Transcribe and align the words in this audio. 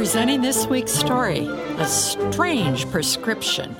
Presenting 0.00 0.40
this 0.40 0.66
week's 0.66 0.92
story 0.92 1.40
A 1.76 1.86
Strange 1.86 2.90
Prescription. 2.90 3.76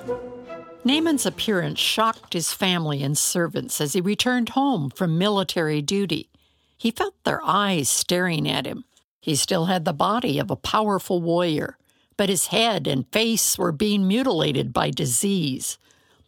Naaman's 0.84 1.24
appearance 1.24 1.78
shocked 1.78 2.34
his 2.34 2.52
family 2.52 3.02
and 3.02 3.16
servants 3.16 3.80
as 3.80 3.95
he 3.95 4.03
returned 4.03 4.51
home 4.51 4.91
from 4.91 5.17
military 5.17 5.80
duty. 5.80 6.29
He 6.77 6.91
felt 6.91 7.14
their 7.25 7.41
eyes 7.43 7.88
staring 7.88 8.46
at 8.46 8.67
him. 8.67 8.85
He 9.22 9.35
still 9.35 9.64
had 9.64 9.87
the 9.87 9.95
body 9.95 10.38
of 10.38 10.51
a 10.51 10.56
powerful 10.56 11.22
warrior, 11.22 11.79
but 12.18 12.29
his 12.29 12.48
head 12.48 12.87
and 12.87 13.11
face 13.11 13.57
were 13.57 13.73
being 13.73 14.07
mutilated 14.07 14.75
by 14.75 14.91
disease. 14.91 15.79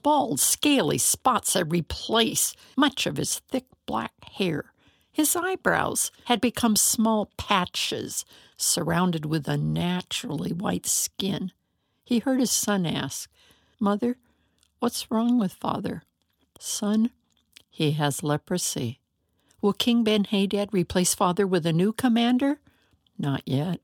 Bald, 0.03 0.41
scaly 0.41 0.97
spots 0.97 1.53
had 1.53 1.71
replaced 1.71 2.57
much 2.79 3.07
of 3.07 3.19
his 3.19 3.41
thick 3.41 3.67
black 3.85 4.15
hair. 4.25 4.72
His 5.13 5.37
eyebrows 5.37 6.11
had 6.25 6.41
become 6.41 6.75
small 6.75 7.31
patches 7.37 8.25
surrounded 8.57 9.27
with 9.27 9.47
unnaturally 9.47 10.53
white 10.53 10.87
skin. 10.87 11.53
He 12.03 12.21
heard 12.21 12.41
his 12.41 12.51
son 12.51 12.87
ask, 12.87 13.31
Mother, 13.79 14.17
what's 14.79 15.11
wrong 15.11 15.39
with 15.39 15.53
father? 15.53 16.03
Son, 16.59 17.11
he 17.69 17.93
has 17.93 18.23
leprosy. 18.23 19.01
Will 19.61 19.73
King 19.73 20.03
Ben 20.03 20.25
Hadad 20.25 20.71
replace 20.73 21.15
father 21.15 21.47
with 21.47 21.67
a 21.67 21.73
new 21.73 21.93
commander? 21.93 22.61
Not 23.19 23.43
yet. 23.47 23.81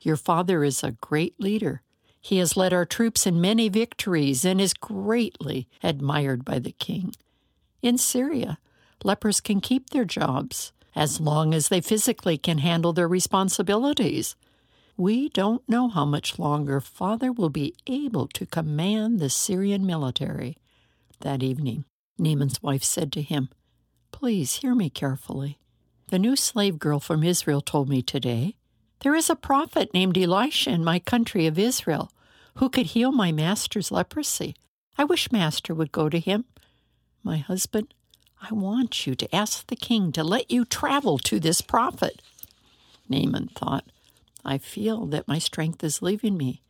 Your 0.00 0.16
father 0.16 0.62
is 0.62 0.84
a 0.84 0.92
great 0.92 1.40
leader. 1.40 1.82
He 2.20 2.38
has 2.38 2.56
led 2.56 2.72
our 2.72 2.84
troops 2.84 3.26
in 3.26 3.40
many 3.40 3.68
victories 3.68 4.44
and 4.44 4.60
is 4.60 4.74
greatly 4.74 5.68
admired 5.82 6.44
by 6.44 6.58
the 6.58 6.72
king. 6.72 7.14
In 7.82 7.98
Syria, 7.98 8.58
lepers 9.04 9.40
can 9.40 9.60
keep 9.60 9.90
their 9.90 10.04
jobs 10.04 10.72
as 10.94 11.20
long 11.20 11.52
as 11.52 11.68
they 11.68 11.80
physically 11.80 12.38
can 12.38 12.58
handle 12.58 12.92
their 12.92 13.08
responsibilities. 13.08 14.34
We 14.96 15.28
don't 15.28 15.68
know 15.68 15.88
how 15.88 16.06
much 16.06 16.38
longer 16.38 16.80
Father 16.80 17.30
will 17.30 17.50
be 17.50 17.74
able 17.86 18.28
to 18.28 18.46
command 18.46 19.20
the 19.20 19.28
Syrian 19.28 19.84
military. 19.84 20.56
That 21.20 21.42
evening, 21.42 21.84
Naaman's 22.18 22.62
wife 22.62 22.82
said 22.82 23.12
to 23.12 23.22
him, 23.22 23.50
Please 24.10 24.56
hear 24.56 24.74
me 24.74 24.88
carefully. 24.88 25.58
The 26.08 26.18
new 26.18 26.36
slave 26.36 26.78
girl 26.78 27.00
from 27.00 27.22
Israel 27.22 27.60
told 27.60 27.88
me 27.88 28.00
today 28.00 28.56
there 29.00 29.14
is 29.14 29.28
a 29.28 29.36
prophet 29.36 29.92
named 29.92 30.16
Elisha 30.16 30.70
in 30.70 30.82
my 30.82 30.98
country 30.98 31.46
of 31.46 31.58
Israel 31.58 32.10
who 32.56 32.70
could 32.70 32.86
heal 32.86 33.12
my 33.12 33.32
master's 33.32 33.92
leprosy. 33.92 34.54
I 34.96 35.04
wish 35.04 35.30
master 35.30 35.74
would 35.74 35.92
go 35.92 36.08
to 36.08 36.18
him. 36.18 36.46
My 37.22 37.36
husband, 37.36 37.92
I 38.40 38.52
want 38.52 39.06
you 39.06 39.14
to 39.14 39.34
ask 39.34 39.66
the 39.66 39.76
king 39.76 40.12
to 40.12 40.22
let 40.22 40.50
you 40.50 40.64
travel 40.64 41.18
to 41.18 41.40
this 41.40 41.60
prophet. 41.60 42.20
Naaman 43.08 43.48
thought, 43.48 43.84
I 44.44 44.58
feel 44.58 45.06
that 45.06 45.28
my 45.28 45.38
strength 45.38 45.82
is 45.82 46.02
leaving 46.02 46.36
me. 46.36 46.60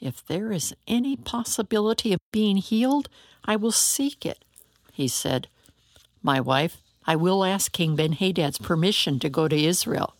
If 0.00 0.24
there 0.26 0.52
is 0.52 0.74
any 0.86 1.16
possibility 1.16 2.12
of 2.12 2.20
being 2.32 2.58
healed, 2.58 3.08
I 3.44 3.56
will 3.56 3.72
seek 3.72 4.24
it. 4.24 4.44
He 4.92 5.08
said, 5.08 5.48
My 6.22 6.40
wife, 6.40 6.78
I 7.06 7.16
will 7.16 7.44
ask 7.44 7.72
King 7.72 7.96
Ben 7.96 8.12
Hadad's 8.12 8.58
permission 8.58 9.18
to 9.20 9.28
go 9.28 9.48
to 9.48 9.56
Israel. 9.56 10.14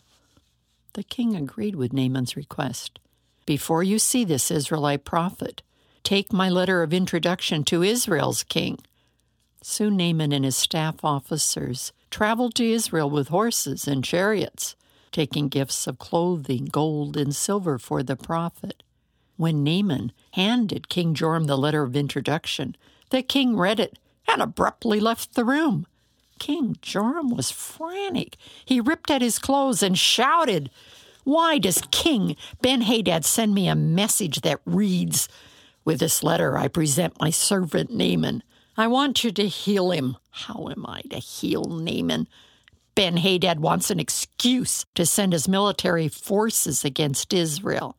The 0.95 1.03
king 1.03 1.37
agreed 1.37 1.77
with 1.77 1.93
Naaman's 1.93 2.37
request. 2.37 2.99
Before 3.47 3.83
you 3.83 3.99
see 3.99 4.25
this 4.25 4.51
Israelite 4.51 5.05
prophet, 5.05 5.63
take 6.03 6.33
my 6.33 6.49
letter 6.49 6.83
of 6.83 6.93
introduction 6.93 7.65
to 7.65 7.83
Israel's 7.83 8.43
king. 8.43 8.79
Soon 9.63 9.97
Naaman 9.97 10.33
and 10.33 10.45
his 10.45 10.57
staff 10.57 11.05
officers 11.05 11.93
traveled 12.11 12.55
to 12.55 12.71
Israel 12.71 13.11
with 13.11 13.29
horses 13.29 13.89
and 13.89 14.05
chariots, 14.05 14.77
taking 15.11 15.49
gifts 15.49 15.87
of 15.87 15.99
clothing, 15.99 16.67
gold, 16.67 17.17
and 17.17 17.35
silver 17.35 17.79
for 17.79 18.03
the 18.03 18.17
prophet. 18.17 18.83
When 19.37 19.65
Naaman 19.65 20.13
handed 20.33 20.89
King 20.89 21.15
Joram 21.15 21.45
the 21.45 21.57
letter 21.57 21.83
of 21.83 21.97
introduction, 21.97 22.77
the 23.11 23.23
king 23.23 23.57
read 23.57 23.81
it 23.81 23.99
and 24.29 24.43
abruptly 24.43 25.01
left 25.01 25.35
the 25.35 25.45
room. 25.45 25.87
King 26.39 26.77
Joram 26.83 27.31
was 27.31 27.51
frantic. 27.51 28.37
He 28.65 28.81
ripped 28.81 29.11
at 29.11 29.23
his 29.23 29.39
clothes 29.39 29.83
and 29.83 29.99
shouted, 29.99 30.71
Why 31.25 31.59
does 31.59 31.83
King 31.91 32.37
Ben 32.63 32.83
Hadad 32.83 33.25
send 33.25 33.55
me 33.55 33.69
a 33.69 33.75
message 33.75 34.43
that 34.43 34.61
reads, 34.65 35.29
With 35.85 36.01
this 36.01 36.23
letter 36.23 36.57
I 36.57 36.69
present 36.69 37.21
my 37.21 37.31
servant 37.31 37.91
Naaman. 37.91 38.43
I 38.79 38.87
want 38.87 39.25
you 39.25 39.33
to 39.33 39.49
heal 39.49 39.91
him. 39.91 40.17
How 40.31 40.69
am 40.69 40.87
I 40.87 41.01
to 41.11 41.17
heal 41.19 41.65
Naaman? 41.65 42.29
Ben 42.95 43.17
Hadad 43.17 43.59
wants 43.59 43.91
an 43.91 43.99
excuse 43.99 44.87
to 44.95 45.05
send 45.05 45.33
his 45.33 45.49
military 45.49 46.07
forces 46.07 46.85
against 46.85 47.35
Israel. 47.35 47.97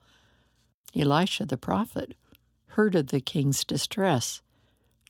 Elisha 0.96 1.46
the 1.46 1.58
prophet 1.58 2.16
heard 2.68 2.96
of 2.96 3.08
the 3.08 3.20
king's 3.20 3.66
distress. 3.66 4.42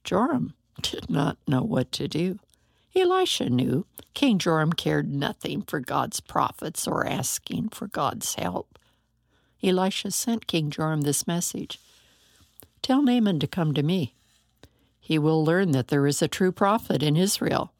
Joram 0.03 0.53
did 0.81 1.07
not 1.07 1.37
know 1.47 1.61
what 1.61 1.91
to 1.93 2.07
do. 2.07 2.39
Elisha 2.95 3.47
knew 3.47 3.85
King 4.15 4.39
Joram 4.39 4.73
cared 4.73 5.13
nothing 5.13 5.61
for 5.61 5.79
God's 5.79 6.19
prophets 6.19 6.87
or 6.87 7.05
asking 7.05 7.69
for 7.69 7.85
God's 7.85 8.33
help. 8.33 8.79
Elisha 9.61 10.09
sent 10.09 10.47
King 10.47 10.71
Joram 10.71 11.01
this 11.01 11.27
message 11.27 11.79
Tell 12.81 13.03
Naaman 13.03 13.39
to 13.39 13.45
come 13.45 13.75
to 13.75 13.83
me 13.83 14.15
he 15.09 15.17
will 15.17 15.43
learn 15.43 15.71
that 15.71 15.87
there 15.87 16.05
is 16.05 16.21
a 16.21 16.27
true 16.27 16.51
prophet 16.51 17.01
in 17.01 17.17
Israel. 17.17 17.73